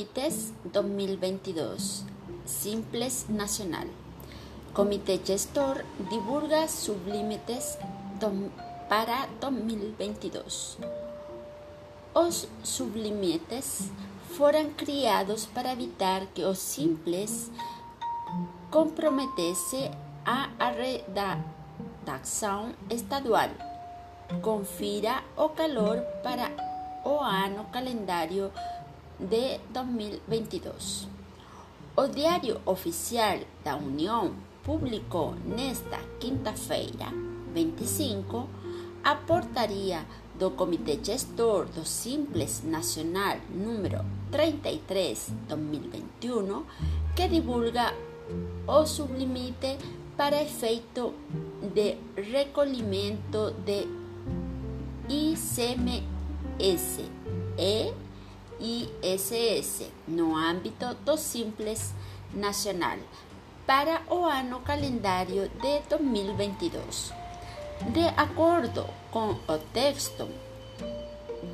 [0.00, 2.06] Sublimites 2022.
[2.46, 3.84] Simples Nacional.
[4.72, 7.76] Comité Gestor divulga Sublimites
[8.88, 10.78] para 2022.
[12.14, 13.90] Os sublimites
[14.30, 17.50] foram criados para evitar que os simples
[18.70, 19.90] comprometesse
[20.24, 20.48] a
[22.06, 23.50] redação estadual.
[24.40, 26.50] Confira o calor para
[27.04, 28.50] o ano calendário
[29.20, 31.08] de 2022.
[31.96, 34.32] O Diário Oficial da União
[34.64, 37.12] publicou nesta quinta-feira,
[37.52, 38.48] 25,
[39.04, 40.06] a portaria
[40.38, 44.02] do Comitê Gestor do Simples Nacional número
[44.32, 46.62] 33-2021,
[47.14, 47.92] que divulga
[48.66, 49.76] o sublimite
[50.16, 51.12] para efeito
[51.74, 53.86] de recolhimento de
[55.08, 57.04] ICMS
[57.58, 57.92] e
[58.60, 61.94] ISS no âmbito do Simples
[62.34, 62.98] Nacional
[63.66, 67.12] para o ano calendário de 2022.
[67.92, 70.28] De acordo com o texto,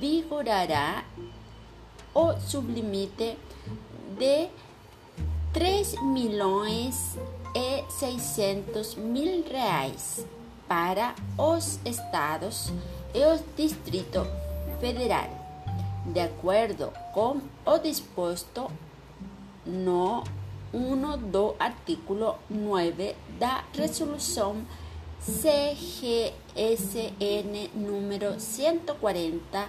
[0.00, 1.04] vigorará
[2.14, 3.38] o sublimite
[4.18, 4.48] de
[5.52, 7.16] 3 milhões
[7.54, 10.26] e 600 mil reais
[10.66, 12.72] para os estados
[13.14, 14.26] e o Distrito
[14.80, 15.37] Federal,
[16.06, 18.70] de acordo com o disposto
[19.66, 20.24] no
[20.72, 24.64] 1 do artículo 9 da Resolução
[25.20, 26.30] CGSN
[27.74, 29.68] número 140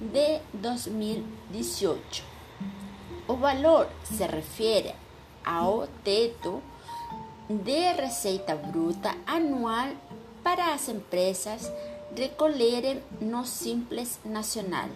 [0.00, 2.22] de 2018.
[3.26, 4.94] O valor se refere
[5.44, 6.62] ao teto
[7.48, 9.88] de receita bruta anual
[10.42, 11.70] para as empresas
[12.16, 14.88] recolherem no Simples Nacional,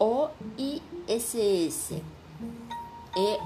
[0.00, 1.92] o ISS
[3.16, 3.38] e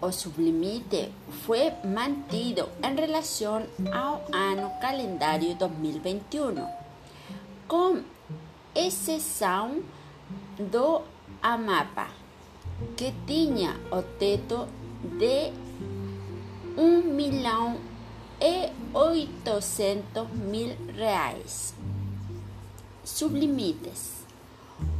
[0.00, 1.12] o sublimite
[1.44, 6.66] foi mantido em relação ao ano calendário 2021,
[7.66, 8.00] com
[8.74, 9.82] exceção
[10.58, 11.02] do
[11.42, 12.08] AMAPA,
[12.96, 14.66] que tinha o teto
[15.02, 15.52] de
[16.76, 17.76] 1 milhão
[18.40, 21.74] e 800 mil reais.
[23.08, 24.18] Sublimites.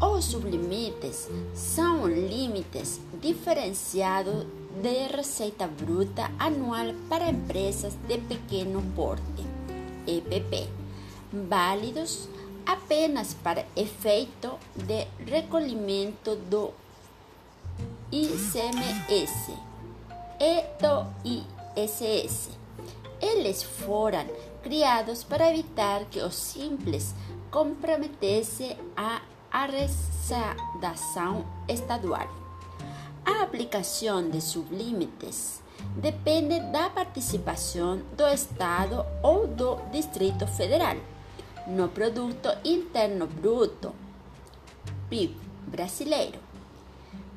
[0.01, 4.45] Os sublimites são limites diferenciados
[4.83, 9.45] de receita bruta anual para empresas de pequeno porte,
[10.07, 10.69] EPP,
[11.49, 12.29] válidos
[12.67, 16.73] apenas para efeito de recolhimento do
[18.11, 19.53] ICMS
[20.41, 21.07] e do
[21.77, 22.49] ISS.
[23.21, 24.27] Eles foram
[24.63, 27.15] criados para evitar que os simples
[28.97, 32.29] a arrecadação estadual.
[33.25, 35.63] A aplicação de sublimites
[35.97, 40.97] depende da participação do Estado ou do Distrito Federal
[41.67, 43.95] no Produto Interno Bruto
[45.09, 46.39] PIB brasileiro.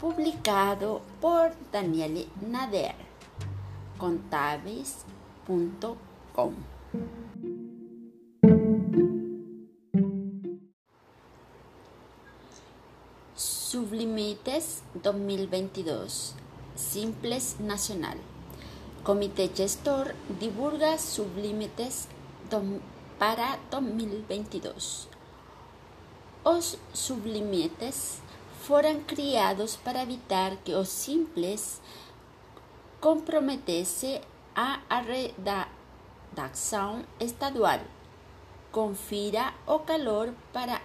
[0.00, 2.94] publicado por Daniel Nader,
[5.50, 6.54] www.sublimitesinc.com.
[13.34, 16.34] Sublimites 2022
[16.74, 18.18] Simples Nacional
[19.02, 22.06] Comité Gestor divulga Sublimites
[23.18, 25.08] para 2022.
[26.44, 28.20] Os sublimites
[28.60, 31.80] foram criados para evitar que os simples
[33.00, 34.20] comprometesse
[34.54, 34.80] a
[36.36, 37.80] redação estadual.
[38.70, 40.82] Confira o calor para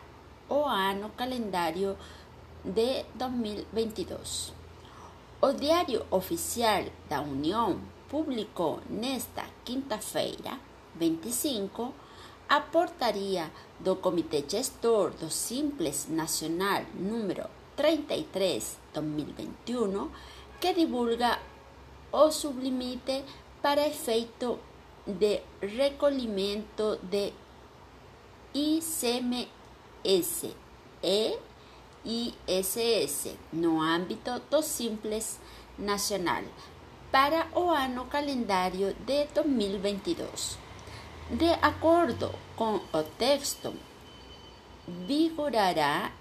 [0.47, 1.97] o ano calendário
[2.63, 4.53] de 2022.
[5.41, 7.81] O Diário Oficial da União
[8.15, 10.57] publicou nesta quinta-feira,
[10.95, 11.93] 25,
[12.47, 17.43] a portaria do Comitê Gestor do Simples Nacional número
[17.77, 20.09] 33-2021,
[20.61, 21.41] que divulga
[22.09, 23.25] o sublimite
[23.61, 24.59] para efeito
[25.05, 27.33] de recolhimento de
[28.53, 30.55] ICMS
[31.03, 31.37] e
[32.05, 35.37] ISS no âmbito do Simples
[35.77, 36.43] Nacional
[37.15, 40.57] para o ano calendário de 2022.
[41.31, 43.73] De acordo com o texto,
[44.85, 46.11] vigorará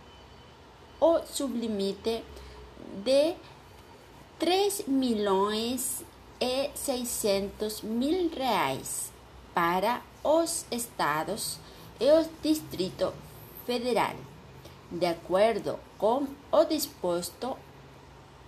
[1.01, 2.23] o sublimite
[3.05, 3.35] de
[4.39, 6.05] 3 milhões
[6.41, 9.11] e 600 mil reais
[9.53, 11.59] para os estados
[11.99, 13.13] e o Distrito
[13.67, 14.15] Federal,
[14.93, 17.59] de acordo com o disposto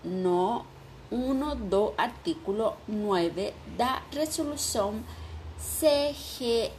[0.04, 0.64] no
[1.10, 5.02] 1 do artículo 9 da Resolução
[5.58, 6.72] CGSN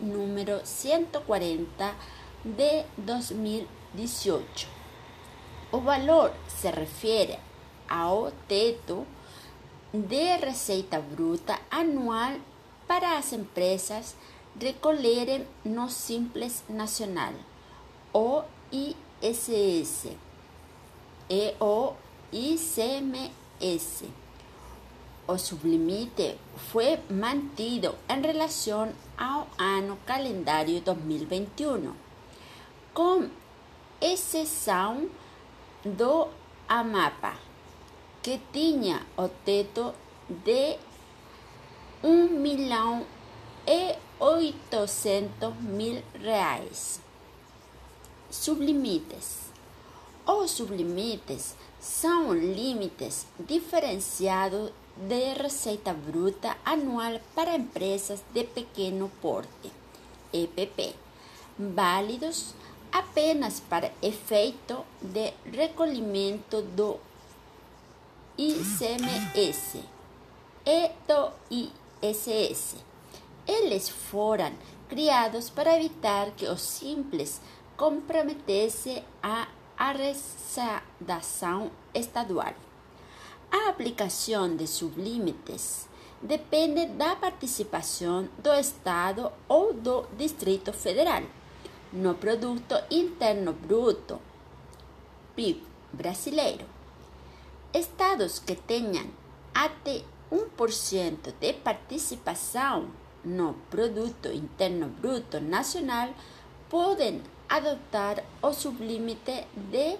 [0.00, 1.94] número 140
[2.44, 4.68] de 2018.
[5.72, 7.38] O valor se refere
[7.88, 9.06] ao teto
[9.92, 12.38] de receita bruta anual
[12.86, 14.14] para as empresas
[14.60, 17.32] recolherem no Simples Nacional,
[18.12, 20.12] o ISS
[21.28, 21.92] e o
[22.34, 24.10] ICMS.
[25.28, 31.94] O sublimite foi mantido em relação ao ano calendário 2021,
[32.92, 33.30] com
[34.00, 35.08] exceção
[35.84, 36.26] do
[36.68, 37.34] AMAPA,
[38.20, 39.94] que tinha o teto
[40.28, 40.76] de
[42.02, 43.06] 1 milhão
[43.64, 47.00] e 800 mil reais.
[48.28, 49.44] Sublimites.
[50.26, 51.54] Os sublimites
[51.84, 59.70] são limites diferenciados de receita bruta anual para empresas de pequeno porte,
[60.32, 60.94] EPP,
[61.58, 62.54] válidos
[62.90, 66.96] apenas para efeito de recolhimento do
[68.38, 69.84] ICMS
[70.64, 72.76] e do ISS.
[73.46, 74.54] Eles foram
[74.88, 77.42] criados para evitar que os simples
[77.76, 82.54] comprometesse a arrecadação estadual.
[83.50, 85.88] A aplicação de sublimites
[86.20, 91.22] depende da participação do Estado ou do Distrito Federal
[91.92, 94.20] no Produto Interno Bruto
[95.36, 95.62] PIB
[95.92, 96.64] brasileiro.
[97.72, 99.06] Estados que tenham
[99.54, 100.02] até
[100.32, 102.88] 1% de participação
[103.24, 106.10] no Produto Interno Bruto Nacional
[106.68, 109.98] podem adotar o sublimite de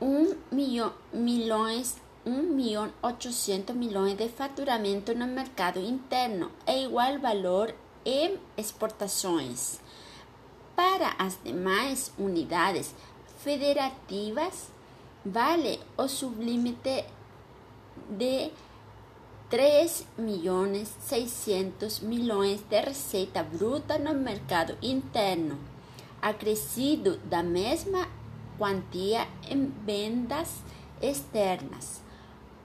[0.00, 7.74] 1 milhão, milhões 1 milhão 800 milhões de faturamento no mercado interno e igual valor
[8.04, 9.80] em exportações.
[10.76, 12.94] Para as demais unidades
[13.38, 14.70] federativas,
[15.24, 17.04] vale o sublimite
[18.10, 18.52] de
[19.50, 25.58] 3 milhões 600 milhões de receita bruta no mercado interno,
[26.20, 28.06] acrescido da mesma
[28.58, 30.62] quantia em vendas
[31.00, 32.02] externas.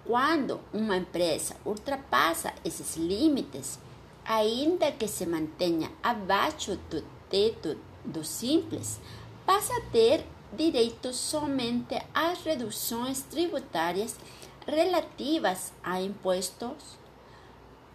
[0.05, 3.79] Quando uma empresa ultrapassa esses limites,
[4.25, 8.99] ainda que se mantenha abaixo do teto do simples,
[9.45, 14.17] passa a ter direito somente às reduções tributárias
[14.65, 16.97] relativas a impostos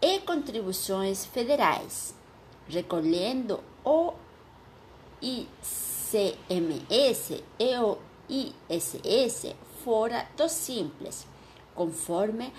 [0.01, 2.15] e contribuições federais,
[2.69, 4.13] recolhendo o
[5.21, 6.23] ICMS
[7.59, 7.99] e o
[8.29, 11.27] ISS fora do simples,
[11.75, 12.53] conforme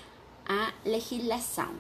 [0.47, 1.73] a legislação.